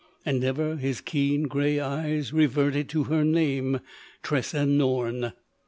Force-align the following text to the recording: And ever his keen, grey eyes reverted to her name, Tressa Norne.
And 0.25 0.43
ever 0.43 0.77
his 0.77 0.99
keen, 0.99 1.43
grey 1.43 1.79
eyes 1.79 2.33
reverted 2.33 2.89
to 2.89 3.03
her 3.03 3.23
name, 3.23 3.81
Tressa 4.23 4.65
Norne. 4.65 5.33